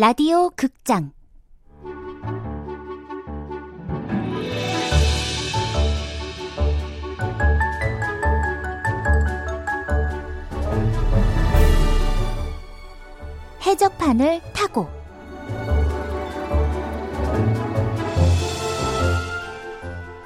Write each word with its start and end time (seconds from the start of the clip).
라디오 0.00 0.50
극장. 0.50 1.10
해적판을 13.66 14.40
타고. 14.52 14.88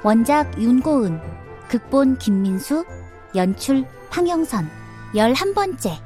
원작 0.03 0.61
윤고은 0.61 1.19
극본 1.67 2.19
김민수 2.19 2.85
연출 3.33 3.87
황영선. 4.11 4.69
열한 5.15 5.55
번째 5.55 5.99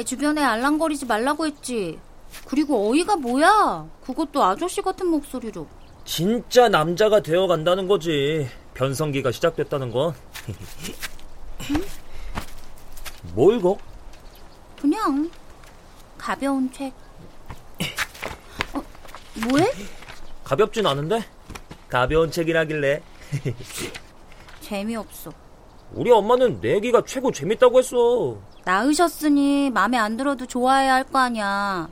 내 0.00 0.04
주변에 0.04 0.42
알랑거리지 0.42 1.04
말라고 1.04 1.44
했지. 1.44 2.00
그리고 2.46 2.90
어이가 2.90 3.16
뭐야? 3.16 3.86
그것도 4.02 4.42
아저씨 4.42 4.80
같은 4.80 5.08
목소리로. 5.08 5.66
진짜 6.06 6.70
남자가 6.70 7.20
되어 7.20 7.46
간다는 7.46 7.86
거지. 7.86 8.48
변성기가 8.72 9.30
시작됐다는 9.30 9.90
건. 9.90 10.14
뭐 13.34 13.52
읽어? 13.52 13.76
그냥 14.80 15.30
가벼운 16.16 16.72
책. 16.72 16.94
어, 18.72 18.82
뭐해? 19.50 19.70
가볍진 20.42 20.86
않은데? 20.86 21.22
가벼운 21.90 22.30
책이라길래. 22.30 23.02
재미없어. 24.62 25.30
우리 25.92 26.10
엄마는 26.10 26.62
내기가 26.62 27.02
최고 27.04 27.30
재밌다고 27.30 27.80
했어. 27.80 28.38
낳으셨으니 28.64 29.70
마음에 29.70 29.96
안 29.98 30.16
들어도 30.16 30.46
좋아해야 30.46 30.94
할 30.94 31.04
거 31.04 31.18
아니야. 31.18 31.88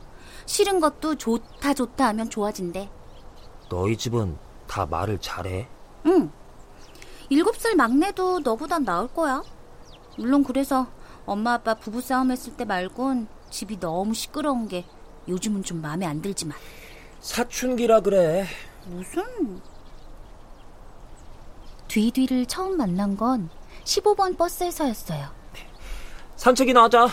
싫은 0.46 0.80
것도 0.80 1.16
좋다 1.16 1.74
좋다 1.74 2.08
하면 2.08 2.30
좋아진대. 2.30 2.88
너희 3.68 3.96
집은 3.96 4.36
다 4.66 4.86
말을 4.86 5.18
잘해? 5.20 5.68
응. 6.06 6.30
일곱 7.28 7.56
살 7.56 7.74
막내도 7.74 8.40
너보단 8.40 8.84
나을 8.84 9.08
거야. 9.08 9.42
물론 10.16 10.42
그래서 10.44 10.86
엄마 11.26 11.54
아빠 11.54 11.74
부부 11.74 12.00
싸움 12.00 12.30
했을 12.30 12.54
때 12.56 12.64
말곤 12.64 13.28
집이 13.50 13.78
너무 13.80 14.14
시끄러운 14.14 14.68
게 14.68 14.86
요즘은 15.28 15.62
좀 15.62 15.82
마음에 15.82 16.06
안 16.06 16.22
들지만. 16.22 16.56
사춘기라 17.20 18.00
그래. 18.00 18.46
무슨? 18.86 19.60
뒤뒤를 21.88 22.46
처음 22.46 22.76
만난 22.76 23.16
건 23.16 23.50
15번 23.84 24.36
버스에서였어요. 24.38 25.28
산책이나 26.48 26.84
하자. 26.84 27.08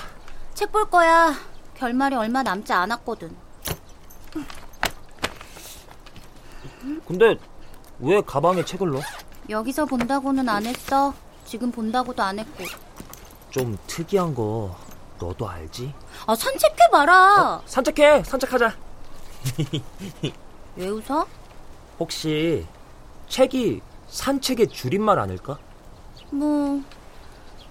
책 0.54 0.72
볼 0.72 0.90
거야. 0.90 1.34
결말이 1.76 2.16
얼마 2.16 2.42
남지 2.42 2.72
않았거든. 2.72 3.36
근데 7.06 7.36
왜 8.00 8.22
가방에 8.22 8.64
책을 8.64 8.92
넣어? 8.92 9.02
여기서 9.50 9.86
본다고는 9.88 10.48
안 10.48 10.66
했어. 10.66 11.14
지금 11.44 11.70
본다고도 11.70 12.24
안 12.24 12.40
했고. 12.40 12.64
좀 13.50 13.78
특이한 13.88 14.34
거 14.34 14.74
너도 15.20 15.50
알지? 15.50 15.94
아, 16.28 16.34
산책해 16.34 16.90
봐라. 16.92 17.56
어, 17.58 17.62
산책해. 17.66 18.24
산책하자. 18.24 18.74
왜 20.78 20.88
웃어? 20.88 21.28
혹시 22.00 22.66
책이 23.28 23.82
산책의 24.08 24.70
줄임말 24.70 25.20
아닐까? 25.20 25.58
뭐, 26.30 26.82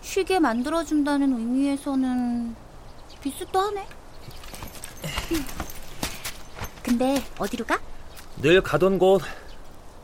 쉬게 0.05 0.39
만들어준다는 0.39 1.33
의미에서는 1.33 2.55
비슷도 3.23 3.59
하네. 3.59 3.87
근데 6.83 7.23
어디로 7.39 7.65
가? 7.65 7.81
늘 8.37 8.61
가던 8.61 8.99
곳 8.99 9.23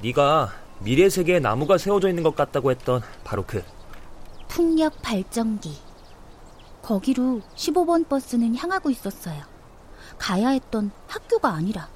네가 0.02 0.52
미래 0.80 1.10
세계에 1.10 1.38
나무가 1.38 1.76
세워져 1.76 2.08
있는 2.08 2.22
것 2.22 2.34
같다고 2.34 2.70
했던 2.70 3.02
바로 3.24 3.44
그 3.46 3.62
풍력 4.48 5.02
발전기. 5.02 5.78
거기로 6.82 7.42
15번 7.54 8.08
버스는 8.08 8.56
향하고 8.56 8.88
있었어요. 8.90 9.44
가야 10.18 10.48
했던 10.48 10.90
학교가 11.08 11.50
아니라. 11.50 11.88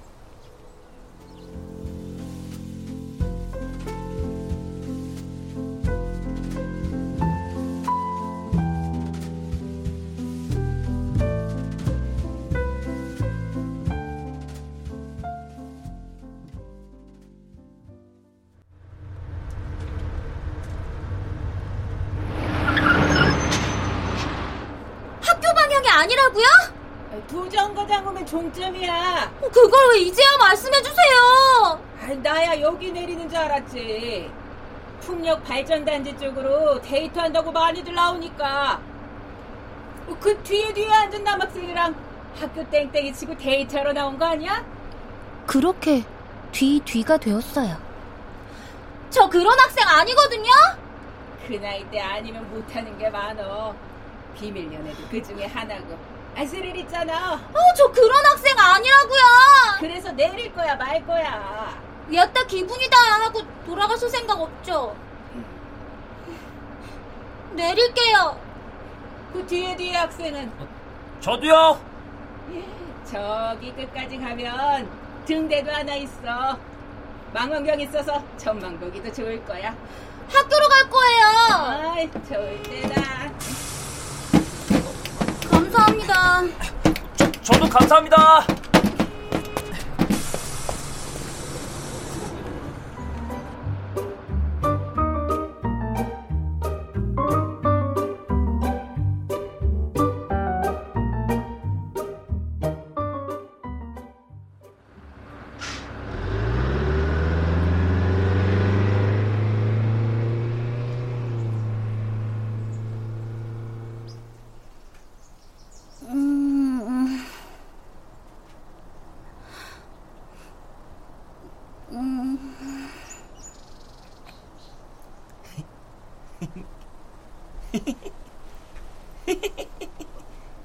두 27.29 27.49
정거장 27.49 28.07
오면 28.07 28.27
종점이야. 28.27 29.33
그걸 29.41 29.93
왜 29.93 30.01
이제야 30.01 30.37
말씀해주세요! 30.39 31.81
아, 32.03 32.07
나야 32.23 32.61
여기 32.61 32.93
내리는 32.93 33.29
줄 33.29 33.39
알았지. 33.39 34.31
풍력 35.01 35.45
발전단지 35.45 36.19
쪽으로 36.19 36.81
데이트한다고 36.83 37.53
많이들 37.53 37.95
나오니까. 37.95 38.81
그 40.21 40.43
뒤에 40.43 40.73
뒤에 40.75 40.91
앉은 40.93 41.25
남학생이랑 41.25 41.95
학교 42.39 42.69
땡땡이 42.69 43.15
치고 43.15 43.37
데이트하러 43.37 43.93
나온 43.93 44.19
거 44.19 44.27
아니야? 44.27 44.65
그렇게 45.47 46.05
뒤 46.53 46.81
뒤가 46.85 47.17
되었어요. 47.17 47.77
저 49.11 49.29
그런 49.29 49.59
학생 49.59 49.87
아니거든요? 49.89 50.51
그 51.47 51.55
나이 51.55 51.89
때 51.91 52.01
아니면 52.01 52.49
못하는 52.51 52.97
게 52.99 53.09
많어. 53.09 53.75
비밀 54.35 54.73
연애도 54.73 55.09
그 55.11 55.23
중에 55.23 55.47
하나고. 55.47 56.14
아, 56.37 56.45
스릴 56.45 56.77
있잖아. 56.77 57.35
어, 57.35 57.75
저 57.77 57.91
그런 57.93 58.25
학생 58.27 58.59
아니라고요! 58.59 59.23
그래서 59.79 60.11
내릴 60.13 60.53
거야, 60.53 60.75
말 60.75 61.05
거야. 61.07 61.79
야따 62.13 62.45
기분이다 62.47 62.97
하고 63.23 63.41
돌아가실 63.65 64.09
생각 64.09 64.41
없죠? 64.41 64.97
내릴게요. 67.53 68.39
그 69.33 69.47
뒤에 69.47 69.77
뒤에 69.77 69.97
학생은 69.97 70.53
저도요. 71.21 71.81
저기 73.11 73.73
끝까지 73.73 74.19
가면 74.19 74.89
등대도 75.27 75.71
하나 75.71 75.95
있어. 75.95 76.59
망원경 77.33 77.81
있어서 77.81 78.23
전망 78.37 78.79
보기도 78.79 79.13
좋을 79.13 79.45
거야. 79.45 79.75
학교로 80.33 80.69
갈 80.69 80.91
거예요. 80.91 81.93
아이, 81.93 82.11
좋을 82.11 82.63
때다. 82.65 83.03
감사합니다. 85.75 86.43
저, 87.17 87.33
저도 87.43 87.69
감사합니다. 87.69 88.47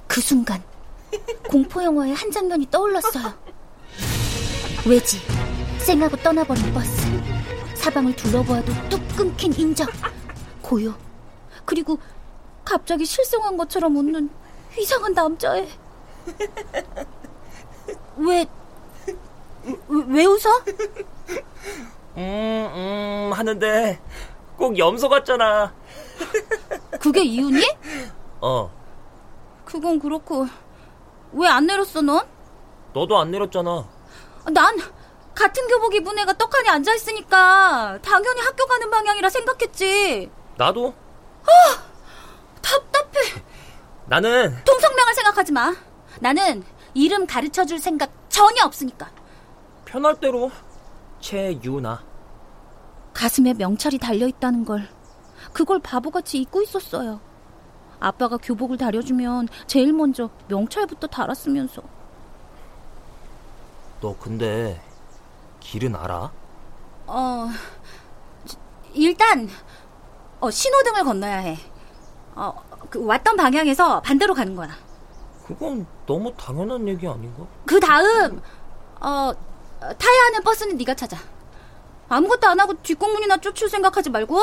그 0.08 0.22
순간 0.22 0.62
공포 1.50 1.84
영화의 1.84 2.14
한 2.14 2.32
장면이 2.32 2.70
떠올랐어요. 2.70 3.34
왜지? 4.88 5.20
쌩하고 5.80 6.18
떠나버린 6.18 6.74
버스. 6.74 7.08
사방을 7.76 8.16
둘러보아도 8.16 8.72
뚝 8.90 9.02
끊긴 9.16 9.54
인적. 9.54 9.90
고요. 10.62 10.96
그리고 11.66 11.98
갑자기 12.64 13.06
실성한 13.06 13.58
것처럼 13.58 13.96
웃는 13.98 14.30
이상한 14.78 15.14
남자애. 15.14 15.68
왜, 18.18 18.46
왜, 19.88 20.04
왜 20.08 20.26
웃어? 20.26 20.64
음, 22.20 22.70
음, 22.76 23.32
하는데 23.34 24.00
꼭 24.58 24.78
염소 24.78 25.08
같잖아. 25.08 25.74
그게 27.00 27.24
이유니? 27.24 27.64
어. 28.42 28.70
그건 29.64 30.00
그렇고, 30.00 30.46
왜 31.32 31.48
안 31.48 31.66
내렸어, 31.66 32.02
넌? 32.02 32.28
너도 32.94 33.18
안 33.18 33.32
내렸잖아. 33.32 33.88
난 34.52 34.78
같은 35.34 35.66
교복 35.68 35.96
입은 35.96 36.18
애가 36.20 36.34
떡하니 36.34 36.68
앉아 36.70 36.94
있으니까 36.96 38.00
당연히 38.02 38.42
학교 38.42 38.66
가는 38.66 38.90
방향이라 38.90 39.30
생각했지. 39.30 40.30
나도? 40.58 40.94
아! 41.46 41.84
답답해. 42.62 43.42
나는 44.08 44.62
동성명을 44.66 45.14
생각하지 45.14 45.52
마. 45.54 45.74
나는 46.20 46.64
이름 46.94 47.26
가르쳐 47.26 47.64
줄 47.64 47.80
생각 47.80 48.12
전혀 48.28 48.66
없으니까. 48.66 49.10
편할 49.86 50.16
대로 50.20 50.52
최유나. 51.22 52.04
가슴에 53.20 53.54
명찰이 53.54 53.98
달려있다는 53.98 54.64
걸 54.64 54.88
그걸 55.52 55.80
바보같이 55.80 56.38
잊고 56.40 56.62
있었어요. 56.62 57.20
아빠가 58.00 58.38
교복을 58.38 58.78
다려주면 58.78 59.50
제일 59.68 59.92
먼저 59.92 60.30
명찰부터 60.48 61.08
달았으면서. 61.08 61.82
너 64.00 64.16
근데 64.18 64.82
길은 65.60 65.98
알아? 65.98 66.32
어, 67.08 67.50
일단 68.94 69.50
어, 70.40 70.50
신호등을 70.50 71.04
건너야 71.04 71.40
해. 71.40 71.58
어, 72.36 72.54
그 72.90 73.06
왔던 73.06 73.36
방향에서 73.36 74.00
반대로 74.00 74.34
가는 74.34 74.56
거야. 74.56 74.70
그건 75.46 75.86
너무 76.06 76.34
당연한 76.38 76.88
얘기 76.88 77.06
아닌가? 77.06 77.46
그 77.66 77.82
다음 77.82 78.42
어, 79.02 79.34
타야 79.82 80.24
하는 80.28 80.42
버스는 80.42 80.78
네가 80.78 80.94
찾아. 80.94 81.18
아무것도 82.10 82.48
안 82.48 82.60
하고 82.60 82.74
뒷공문이나 82.82 83.38
쫓을 83.38 83.70
생각하지 83.70 84.10
말고. 84.10 84.40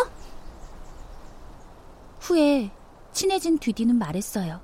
후에 2.20 2.70
친해진 3.12 3.58
뒤디는 3.58 3.96
말했어요. 3.96 4.60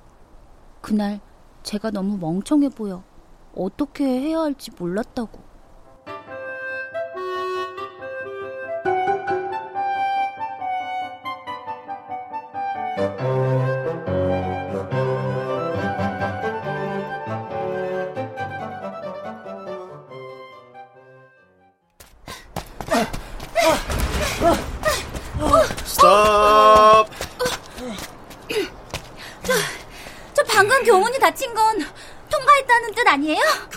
그날 0.81 1.19
제가 1.63 1.91
너무 1.91 2.17
멍청해 2.17 2.69
보여 2.69 3.03
어떻게 3.55 4.05
해야 4.05 4.39
할지 4.39 4.71
몰랐다고. 4.77 5.43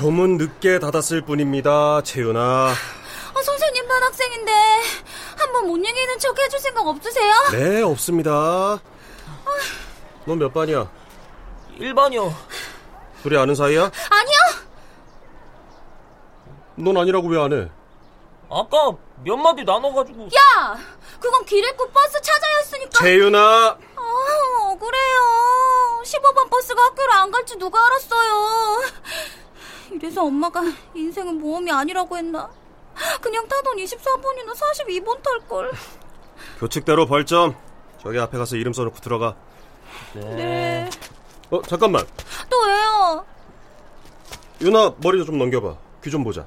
교문 0.06 0.37
늦게 0.37 0.79
닫았을 0.79 1.23
뿐입니다, 1.23 2.00
채윤아. 2.05 2.38
아, 2.41 3.43
선생님 3.43 3.88
반 3.88 4.00
학생인데 4.05 4.53
한번 5.37 5.67
못 5.67 5.76
이기는 5.79 6.19
척 6.20 6.38
해줄 6.38 6.61
생각 6.61 6.87
없으세요? 6.87 7.32
네, 7.50 7.82
없습니다. 7.82 8.79
넌 10.25 10.38
몇 10.38 10.55
반이야? 10.55 10.88
1반이요. 11.81 12.32
둘이 13.25 13.37
아는 13.37 13.56
사이야? 13.56 13.91
아니요. 14.11 14.38
넌 16.76 16.97
아니라고 16.99 17.26
왜 17.26 17.41
안 17.43 17.53
해? 17.53 17.69
아까 18.49 18.93
몇 19.25 19.37
마디 19.37 19.64
나눠가지고. 19.64 20.26
야, 20.26 20.79
그건 21.19 21.44
길 21.47 21.64
잃고 21.64 21.91
버스 21.91 22.12
찾아야 22.23 22.56
했으니까. 22.58 23.00
채윤아! 23.03 23.38
아, 23.97 24.69
억울해요. 24.70 26.00
15번 26.05 26.49
버스가 26.49 26.81
학교를 26.81 27.12
안 27.12 27.31
갈지 27.32 27.56
누가 27.56 27.85
알았어요. 27.85 28.82
이래서 29.96 30.25
엄마가 30.25 30.62
인생은 30.94 31.40
모험이 31.40 31.72
아니라고 31.72 32.16
했나? 32.19 32.50
그냥 33.22 33.46
타던 33.48 33.76
24번이나 33.76 34.54
42번 34.54 35.22
탈걸. 35.22 35.72
교칙대로 36.60 37.06
벌점. 37.06 37.56
저기 38.02 38.19
앞에 38.19 38.37
가서 38.38 38.56
이름 38.56 38.72
써놓고 38.75 38.98
들어가. 39.00 39.34
네. 40.14 40.88
어, 41.50 41.62
잠깐만. 41.62 42.04
또 42.50 42.60
왜요? 42.62 43.26
윤아, 44.60 44.94
머리 44.98 45.25
좀 45.25 45.38
넘겨봐. 45.38 45.76
귀 46.04 46.10
좀 46.10 46.22
보자. 46.25 46.46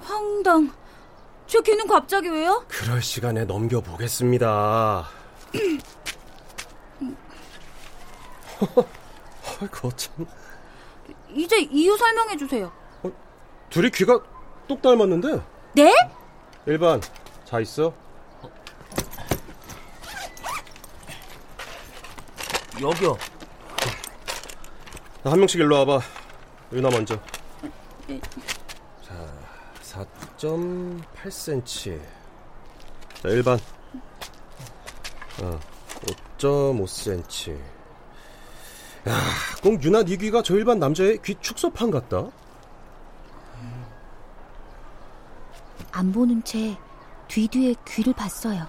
황당. 0.00 0.72
제 1.46 1.60
귀는 1.60 1.86
갑자기 1.86 2.28
왜요? 2.28 2.64
그럴 2.66 3.02
시간에 3.02 3.44
넘겨보겠습니다. 3.44 5.06
아이고, 9.60 9.90
참. 9.96 10.26
이제 11.34 11.58
이유 11.60 11.96
설명해 11.96 12.36
주세요. 12.36 12.72
둘이 13.70 13.90
귀가 13.90 14.20
똑 14.68 14.82
닮았는데? 14.82 15.40
네? 15.74 15.92
1반, 16.66 17.00
자 17.44 17.60
있어. 17.60 17.92
여기요. 22.80 23.16
한 25.24 25.38
명씩 25.38 25.60
일로 25.60 25.76
와봐. 25.76 26.00
윤아 26.72 26.90
먼저. 26.90 27.18
네. 28.06 28.20
자, 29.02 29.14
4.8cm. 30.38 32.00
자, 33.22 33.28
1반. 33.28 33.58
어, 35.42 35.60
5.5cm. 36.38 37.58
야, 39.08 39.20
꼭 39.62 39.82
윤아 39.82 40.02
네 40.04 40.16
귀가 40.16 40.42
저 40.42 40.54
일반 40.56 40.78
남자의 40.78 41.18
귀 41.24 41.34
축소판 41.40 41.90
같다. 41.90 42.28
안 45.96 46.12
보는 46.12 46.44
채 46.44 46.78
뒤뒤에 47.28 47.74
귀를 47.86 48.12
봤어요. 48.12 48.68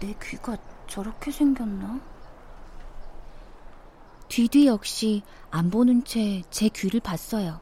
내 0.00 0.14
귀가 0.22 0.56
저렇게 0.86 1.30
생겼나? 1.30 1.98
뒤뒤 4.28 4.66
역시 4.66 5.22
안 5.50 5.70
보는 5.70 6.04
채 6.04 6.42
제 6.50 6.68
귀를 6.68 7.00
봤어요. 7.00 7.60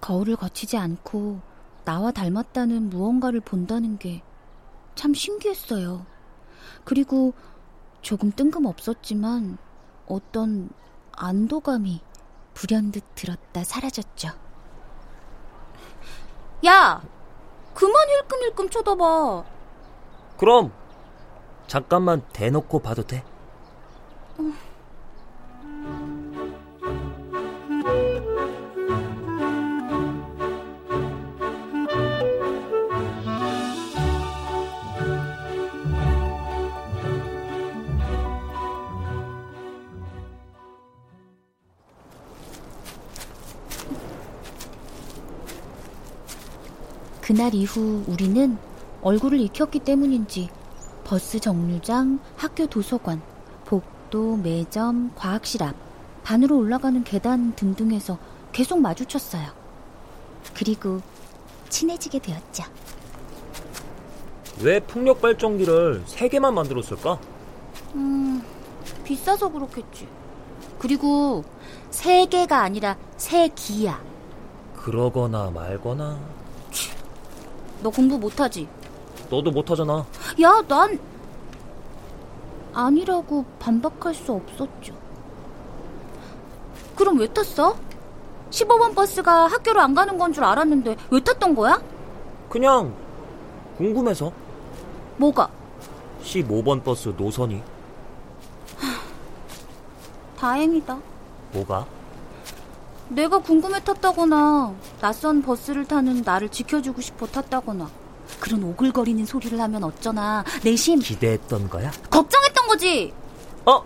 거울을 0.00 0.36
거치지 0.36 0.76
않고 0.76 1.40
나와 1.84 2.12
닮았다는 2.12 2.90
무언가를 2.90 3.40
본다는 3.40 3.98
게 3.98 4.22
참 4.94 5.12
신기했어요. 5.12 6.06
그리고 6.84 7.34
조금 8.00 8.30
뜬금없었지만 8.30 9.58
어떤 10.06 10.70
안도감이 11.12 12.00
불현듯 12.54 13.14
들었다 13.14 13.64
사라졌죠. 13.64 14.43
야! 16.66 17.02
그만 17.74 18.08
힐끔힐끔 18.08 18.70
쳐다봐. 18.70 19.44
그럼 20.38 20.72
잠깐만 21.66 22.22
대놓고 22.32 22.80
봐도 22.80 23.02
돼? 23.06 23.24
그날 47.24 47.54
이후 47.54 48.04
우리는 48.06 48.58
얼굴을 49.00 49.40
익혔기 49.40 49.78
때문인지 49.78 50.50
버스 51.04 51.40
정류장, 51.40 52.18
학교 52.36 52.66
도서관, 52.66 53.22
복도, 53.64 54.36
매점, 54.36 55.12
과학실 55.14 55.62
앞, 55.62 55.74
반으로 56.22 56.58
올라가는 56.58 57.02
계단 57.02 57.54
등등에서 57.56 58.18
계속 58.52 58.78
마주쳤어요. 58.82 59.46
그리고 60.52 61.00
친해지게 61.70 62.18
되었죠. 62.18 62.64
왜 64.60 64.78
풍력 64.80 65.22
발전기를 65.22 66.02
세 66.04 66.28
개만 66.28 66.52
만들었을까? 66.52 67.18
음, 67.94 68.42
비싸서 69.02 69.50
그렇겠지. 69.50 70.06
그리고 70.78 71.42
세 71.88 72.26
개가 72.26 72.60
아니라 72.60 72.98
세 73.16 73.48
기야. 73.48 74.04
그러거나 74.76 75.50
말거나. 75.50 76.43
너 77.84 77.90
공부 77.90 78.18
못하지? 78.18 78.66
너도 79.28 79.50
못하잖아. 79.50 80.06
야, 80.40 80.62
난 80.66 80.98
아니라고 82.72 83.44
반박할 83.58 84.14
수 84.14 84.32
없었죠. 84.32 84.94
그럼 86.96 87.18
왜 87.18 87.26
탔어? 87.26 87.76
15번 88.50 88.94
버스가 88.94 89.48
학교로 89.48 89.80
안 89.82 89.94
가는 89.94 90.16
건 90.16 90.32
줄 90.32 90.44
알았는데 90.44 90.96
왜 91.10 91.20
탔던 91.20 91.54
거야? 91.54 91.78
그냥 92.48 92.94
궁금해서 93.76 94.32
뭐가? 95.18 95.50
15번 96.22 96.82
버스 96.82 97.10
노선이 97.18 97.62
다행이다. 100.38 100.98
뭐가? 101.52 101.86
내가 103.08 103.38
궁금해 103.38 103.82
탔다거나 103.84 104.74
낯선 105.00 105.42
버스를 105.42 105.86
타는 105.86 106.22
나를 106.24 106.48
지켜주고 106.48 107.00
싶어 107.00 107.26
탔다거나 107.26 107.88
그런 108.40 108.62
오글거리는 108.64 109.24
소리를 109.26 109.60
하면 109.60 109.84
어쩌나 109.84 110.44
내심 110.62 111.00
기대했던 111.00 111.68
거야? 111.68 111.90
걱정했던 112.10 112.66
거지. 112.66 113.12
어? 113.66 113.84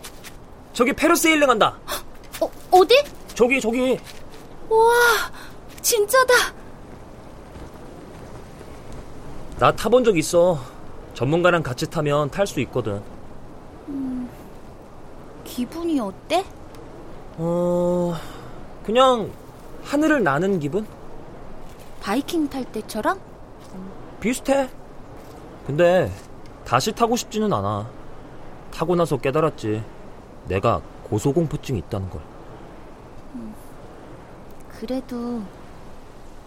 저기 0.73 0.93
페르세일링 0.93 1.49
한다. 1.51 1.77
어, 2.41 2.51
어디? 2.71 3.03
저기 3.35 3.61
저기. 3.61 3.99
우와, 4.71 4.93
진짜다. 5.83 6.35
나 9.59 9.73
타본 9.75 10.05
적 10.05 10.17
있어. 10.17 10.59
전문가랑 11.15 11.65
같이 11.65 11.91
타면 11.91 12.31
탈 12.31 12.47
수 12.47 12.61
있거든. 12.61 13.03
기분이 15.45 15.99
어때? 15.99 16.45
어, 17.39 18.15
그냥 18.89 19.31
하늘을 19.85 20.25
나는 20.25 20.59
기분? 20.61 20.87
바이킹 22.01 22.49
탈 22.49 22.65
때처럼? 22.65 23.21
비슷해. 24.19 24.71
근데 25.67 26.11
다시 26.65 26.93
타고 26.93 27.15
싶지는 27.15 27.53
않아. 27.53 27.87
타고 28.73 28.97
나서 28.97 29.19
깨달았지. 29.19 29.85
내가 30.47 30.81
고소공포증이 31.05 31.81
있다는 31.81 32.09
걸. 32.09 32.23
그래도 34.81 35.43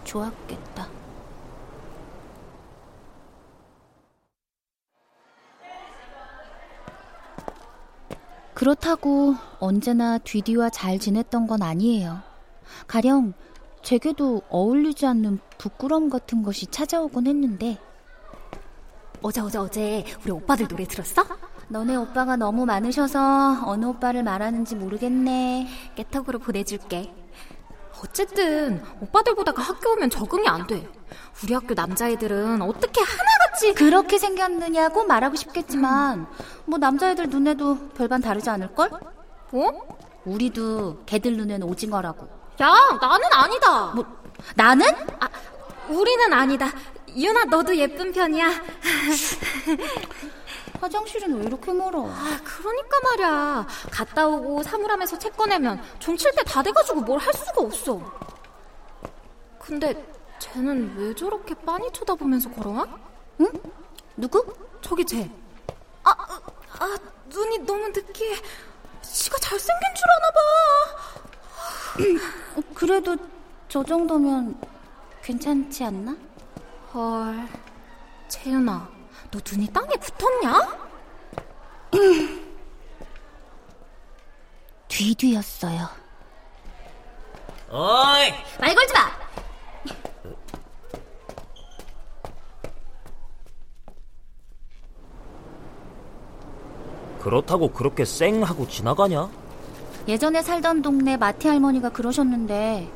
좋았겠다. 0.02 0.88
그렇다고 8.54 9.36
언제나 9.60 10.18
뒤뒤와 10.18 10.70
잘 10.70 10.98
지냈던 10.98 11.46
건 11.46 11.62
아니에요. 11.62 12.31
가령 12.86 13.34
제게도 13.82 14.42
어울리지 14.48 15.06
않는 15.06 15.40
부끄럼 15.58 16.08
같은 16.08 16.42
것이 16.42 16.66
찾아오곤 16.66 17.26
했는데 17.26 17.78
어제 19.22 19.40
어제 19.40 19.58
어제 19.58 20.04
우리 20.22 20.32
오빠들 20.32 20.68
노래 20.68 20.84
들었어? 20.84 21.24
너네 21.68 21.96
오빠가 21.96 22.36
너무 22.36 22.66
많으셔서 22.66 23.62
어느 23.64 23.86
오빠를 23.86 24.22
말하는지 24.22 24.74
모르겠네. 24.74 25.68
깨톡으로 25.94 26.38
보내줄게. 26.38 27.14
어쨌든 28.04 28.82
오빠들보다가 29.00 29.62
학교 29.62 29.92
오면 29.92 30.10
적응이 30.10 30.48
안 30.48 30.66
돼. 30.66 30.86
우리 31.42 31.54
학교 31.54 31.72
남자애들은 31.72 32.60
어떻게 32.62 33.00
하나같이 33.00 33.74
그렇게 33.74 34.18
생겼느냐고 34.18 35.04
말하고 35.04 35.36
싶겠지만 35.36 36.26
뭐 36.66 36.78
남자애들 36.78 37.30
눈에도 37.30 37.88
별반 37.90 38.20
다르지 38.20 38.50
않을걸? 38.50 38.90
뭐? 39.52 39.98
우리도 40.24 41.04
걔들 41.06 41.36
눈엔 41.36 41.62
오징어라고. 41.62 42.41
야 42.62 42.98
나는 43.00 43.28
아니다. 43.32 43.86
뭐 43.94 44.04
나는? 44.54 44.86
아, 45.20 45.28
우리는 45.88 46.32
아니다. 46.32 46.70
유나 47.14 47.44
너도 47.44 47.76
예쁜 47.76 48.10
편이야. 48.12 48.48
화장실은 50.80 51.36
왜 51.38 51.44
이렇게 51.44 51.72
멀어? 51.72 52.06
아, 52.08 52.40
그러니까 52.44 53.00
말이야. 53.04 53.66
갔다 53.90 54.26
오고 54.26 54.62
사물함에서 54.62 55.18
책 55.18 55.36
꺼내면 55.36 55.82
종칠 55.98 56.32
때 56.32 56.42
다 56.44 56.62
돼가지고 56.62 57.00
뭘 57.02 57.18
할 57.20 57.32
수가 57.34 57.60
없어. 57.62 58.00
근데 59.60 59.94
쟤는 60.38 60.94
왜 60.96 61.14
저렇게 61.14 61.54
빤히 61.54 61.90
쳐다보면서 61.92 62.50
걸어와? 62.50 62.86
응? 63.40 63.48
누구? 64.16 64.44
저기 64.80 65.04
쟤. 65.04 65.30
아, 66.04 66.10
아, 66.80 66.96
눈이 67.26 67.58
너무 67.60 67.88
느끼해. 67.88 68.36
지가 69.02 69.36
잘생긴 69.38 69.94
줄 69.94 70.04
아나 70.10 70.30
봐. 70.30 70.40
어, 72.56 72.60
그래도 72.74 73.16
저 73.68 73.82
정도면 73.84 74.58
괜찮지 75.22 75.84
않나? 75.84 76.16
헐. 76.92 77.48
채윤아, 78.28 78.88
너 79.30 79.40
눈이 79.50 79.66
땅에 79.68 79.88
붙었냐? 79.96 80.78
뒤뒤였어요. 84.88 85.88
어이! 87.70 88.32
말 88.60 88.74
걸지 88.74 88.92
마! 88.94 89.10
그렇다고 97.20 97.68
그렇게 97.72 98.04
쌩 98.04 98.42
하고 98.42 98.66
지나가냐? 98.66 99.30
예전에 100.08 100.42
살던 100.42 100.82
동네 100.82 101.16
마티 101.16 101.48
할머니가 101.48 101.90
그러셨는데 101.90 102.88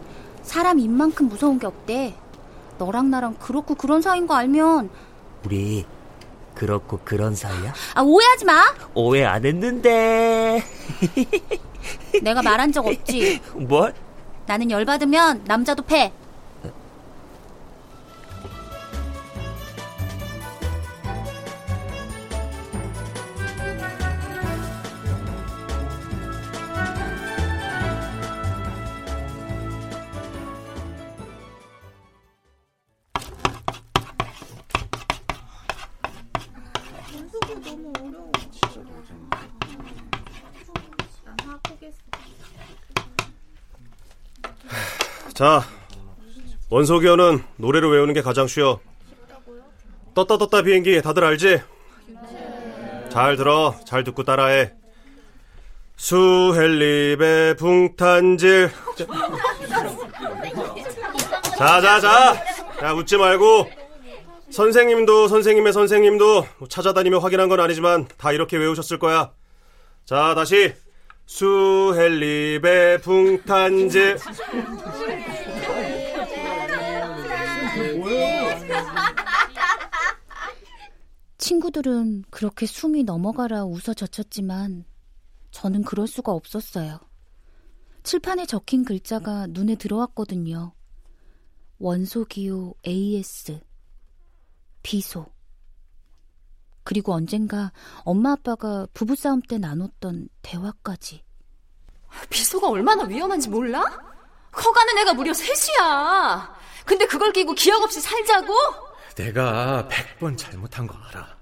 사람 0.42 0.78
입만큼 0.78 1.28
무서운 1.28 1.58
게 1.58 1.66
없대. 1.66 2.14
너랑 2.78 3.10
나랑 3.10 3.36
그렇고 3.40 3.74
그런 3.74 4.02
사이인 4.02 4.26
거 4.26 4.34
알면 4.34 4.90
우리 5.44 5.84
그렇고 6.54 7.00
그런 7.04 7.34
사이야? 7.34 7.72
아 7.94 8.02
오해하지 8.02 8.44
마. 8.44 8.62
오해 8.94 9.24
안 9.24 9.44
했는데. 9.44 10.62
내가 12.22 12.42
말한 12.42 12.72
적 12.72 12.86
없지. 12.86 13.40
뭘? 13.54 13.94
나는 14.46 14.70
열 14.70 14.84
받으면 14.84 15.42
남자도 15.46 15.82
패. 15.84 16.12
자, 45.34 45.62
원소기어는 46.70 47.44
노래로 47.56 47.90
외우는 47.90 48.14
게 48.14 48.22
가장 48.22 48.46
쉬워. 48.46 48.80
떴다 50.14 50.38
떴다 50.38 50.62
비행기 50.62 51.02
다들 51.02 51.24
알지? 51.24 51.60
잘 53.10 53.36
들어, 53.36 53.74
잘 53.84 54.02
듣고 54.02 54.24
따라해. 54.24 54.72
수헬립의 55.96 57.56
붕탄질. 57.56 58.70
자, 61.58 61.80
자, 61.80 62.00
자. 62.00 62.44
야, 62.82 62.92
웃지 62.92 63.16
말고. 63.16 63.70
선생님도 64.50 65.28
선생님의 65.28 65.72
선생님도 65.72 66.46
찾아다니며 66.68 67.18
확인한 67.18 67.48
건 67.48 67.60
아니지만 67.60 68.06
다 68.16 68.32
이렇게 68.32 68.56
외우셨을 68.56 68.98
거야. 68.98 69.32
자, 70.04 70.34
다시. 70.34 70.74
수헬립의 71.26 73.00
붕탄질. 73.02 74.16
친구들은 81.38 82.24
그렇게 82.30 82.66
숨이 82.66 83.04
넘어가라 83.04 83.64
웃어 83.64 83.94
젖혔지만 83.94 84.84
저는 85.50 85.82
그럴 85.82 86.06
수가 86.06 86.32
없었어요. 86.32 86.98
칠판에 88.02 88.46
적힌 88.46 88.84
글자가 88.84 89.46
눈에 89.48 89.74
들어왔거든요. 89.74 90.72
원소기호 91.78 92.76
AS 92.86 93.60
비소 94.82 95.26
그리고 96.86 97.12
언젠가 97.14 97.72
엄마 98.04 98.30
아빠가 98.30 98.86
부부싸움 98.94 99.42
때 99.42 99.58
나눴던 99.58 100.28
대화까지 100.42 101.24
비소가 102.30 102.68
얼마나 102.68 103.02
위험한지 103.02 103.48
몰라? 103.48 103.82
커가는 104.52 104.96
애가 104.98 105.14
무려 105.14 105.34
셋이야. 105.34 106.56
근데 106.84 107.04
그걸 107.06 107.32
끼고 107.32 107.54
기억 107.54 107.82
없이 107.82 108.00
살자고? 108.00 108.54
내가 109.16 109.88
100번 109.90 110.38
잘못한 110.38 110.86
거 110.86 110.96
알아. 111.08 111.36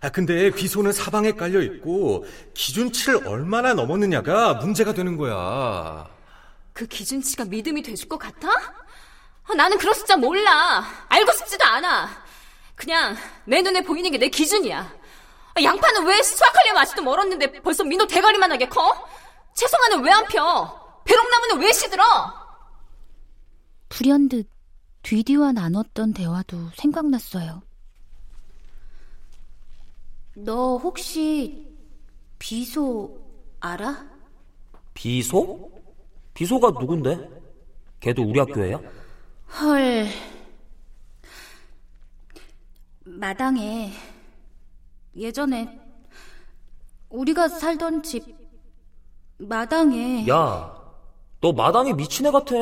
아, 0.00 0.08
근데 0.08 0.50
비소는 0.50 0.92
사방에 0.92 1.32
깔려 1.32 1.62
있고 1.62 2.26
기준치를 2.54 3.28
얼마나 3.28 3.74
넘었느냐가 3.74 4.54
문제가 4.54 4.92
되는 4.92 5.16
거야. 5.16 6.10
그 6.72 6.88
기준치가 6.88 7.44
믿음이 7.44 7.82
돼줄 7.82 8.08
것 8.08 8.18
같아? 8.18 8.48
아, 8.48 9.54
나는 9.54 9.78
그런 9.78 9.94
숫자 9.94 10.16
몰라. 10.16 10.84
알고 11.08 11.30
싶지도 11.30 11.64
않아. 11.64 12.29
그냥 12.80 13.14
내 13.44 13.60
눈에 13.62 13.82
보이는 13.82 14.10
게 14.10 14.18
내 14.18 14.28
기준이야. 14.28 15.00
아, 15.54 15.62
양파는 15.62 16.06
왜 16.06 16.22
수확하려면 16.22 16.82
아직도 16.82 17.02
멀었는데 17.02 17.60
벌써 17.62 17.84
민호 17.84 18.06
대가리만하게 18.06 18.68
커? 18.68 18.80
채송아는 19.54 20.02
왜 20.04 20.10
안 20.12 20.24
펴? 20.26 21.02
배롱나무는 21.04 21.60
왜 21.60 21.72
시들어? 21.72 22.02
불현듯 23.88 24.48
뒤디와 25.02 25.52
나눴던 25.52 26.12
대화도 26.14 26.70
생각났어요. 26.76 27.62
너 30.36 30.76
혹시 30.76 31.66
비소 32.38 33.18
알아? 33.60 34.06
비소? 34.94 35.70
비소가 36.34 36.70
누군데? 36.78 37.28
걔도 38.00 38.22
우리 38.22 38.38
학교에야? 38.38 38.78
헐. 39.60 40.06
마당에 43.18 43.90
예전에 45.16 45.78
우리가 47.08 47.48
살던 47.48 48.02
집 48.02 48.24
마당에 49.38 50.26
야, 50.28 50.72
너 51.40 51.52
마당에 51.52 51.92
미친 51.92 52.26
애 52.26 52.30
같아. 52.30 52.54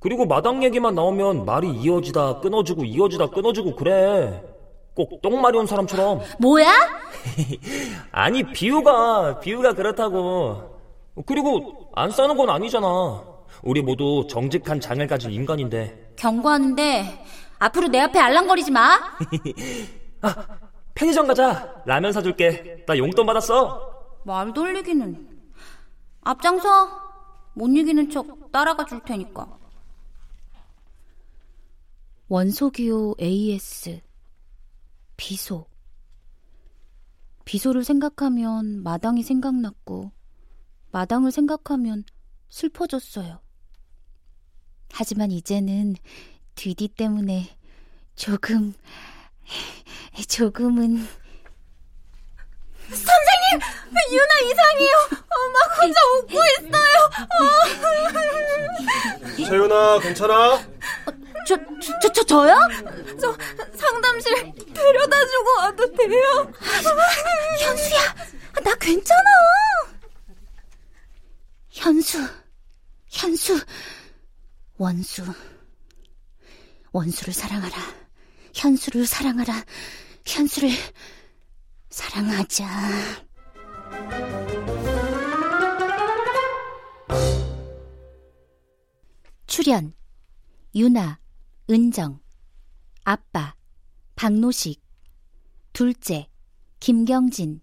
그리고 0.00 0.26
마당 0.26 0.62
얘기만 0.62 0.94
나오면 0.94 1.44
말이 1.44 1.70
이어지다 1.70 2.40
끊어지고 2.40 2.84
이어지다 2.84 3.30
끊어지고 3.30 3.76
그래. 3.76 4.42
꼭 4.94 5.20
똥 5.22 5.40
마려운 5.40 5.66
사람처럼. 5.66 6.20
뭐야? 6.40 6.72
아니 8.10 8.42
비유가 8.42 9.38
비유가 9.38 9.72
그렇다고. 9.74 10.76
그리고 11.26 11.88
안 11.94 12.10
싸는 12.10 12.36
건 12.36 12.50
아니잖아. 12.50 13.22
우리 13.62 13.82
모두 13.82 14.26
정직한 14.28 14.80
장을 14.80 15.06
가진 15.06 15.30
인간인데. 15.30 16.14
경고하는데 16.16 17.24
앞으로 17.58 17.88
내 17.88 18.00
앞에 18.00 18.18
알랑거리지 18.18 18.70
마. 18.70 18.98
편의점 20.94 21.26
가자. 21.26 21.82
라면 21.86 22.12
사줄게. 22.12 22.84
나 22.86 22.96
용돈 22.98 23.26
받았어. 23.26 24.20
말 24.24 24.52
돌리기는 24.52 25.28
앞장서 26.22 27.08
못 27.54 27.68
이기는 27.68 28.10
척 28.10 28.52
따라가 28.52 28.84
줄 28.84 29.00
테니까. 29.00 29.58
원소기호 32.28 33.16
AS 33.20 34.00
비소 35.16 35.66
비소를 37.46 37.82
생각하면 37.84 38.82
마당이 38.82 39.22
생각났고 39.22 40.12
마당을 40.90 41.32
생각하면 41.32 42.04
슬퍼졌어요. 42.50 43.40
하지만 44.90 45.30
이제는 45.30 45.94
뒤디 46.58 46.88
때문에 46.88 47.56
조금 48.16 48.74
조금은 50.28 51.06
유나 54.10 54.34
이상해요. 54.42 54.94
엄마 55.30 55.58
혼자 55.80 56.00
웃고 56.16 56.34
있어요. 56.58 56.96
세윤아, 59.48 60.00
괜찮아? 60.00 60.58
저, 61.46 61.56
저, 61.80 61.98
저, 62.00 62.12
저 62.12 62.24
저요? 62.24 62.58
저 63.20 63.36
상담실 63.76 64.52
데려다주고 64.74 65.58
와도 65.58 65.92
돼요? 65.92 66.52
현수야, 67.60 68.14
나 68.64 68.74
괜찮아. 68.74 69.30
현수, 71.70 72.28
현수, 73.10 73.60
원수. 74.76 75.22
원수를 76.92 77.32
사랑하라. 77.32 77.76
현수를 78.54 79.06
사랑하라. 79.06 79.64
현수를 80.26 80.70
사랑하자. 81.90 82.66
출연 89.46 89.92
유나, 90.74 91.18
은정, 91.70 92.20
아빠, 93.04 93.54
박노식, 94.14 94.80
둘째, 95.72 96.28
김경진, 96.80 97.60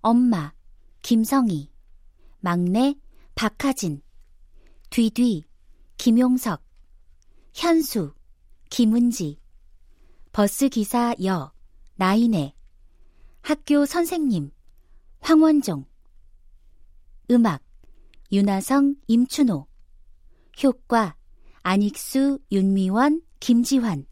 엄마, 0.00 0.52
김성희, 1.02 1.70
막내, 2.40 2.94
박하진, 3.34 4.02
뒤뒤, 4.90 5.44
김용석, 5.96 6.62
현수, 7.54 8.12
김은지, 8.70 9.38
버스기사 10.32 11.16
여, 11.24 11.52
나인애, 11.96 12.54
학교 13.40 13.86
선생님, 13.86 14.50
황원종, 15.20 15.84
음악, 17.30 17.62
윤하성, 18.32 18.96
임춘호, 19.06 19.66
효과, 20.62 21.16
안익수, 21.62 22.40
윤미원, 22.50 23.22
김지환, 23.40 24.06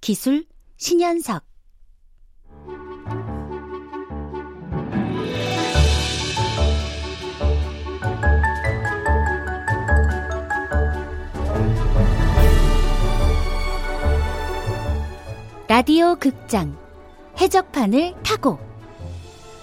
기술, 0.00 0.46
신현석, 0.76 1.49
라디오 15.80 16.14
극장 16.16 16.76
해적판을 17.40 18.12
타고 18.22 18.58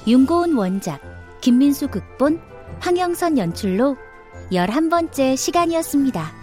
윤고은 0.08 0.56
원작 0.56 1.00
김민수 1.42 1.90
극본 1.90 2.42
황영선 2.80 3.38
연출로 3.38 3.96
11번째 4.52 5.38
시간이었습니다. 5.38 6.37